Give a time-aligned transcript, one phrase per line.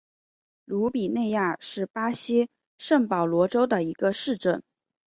[0.65, 4.63] 鲁比内亚是巴西圣保罗州的一个市镇。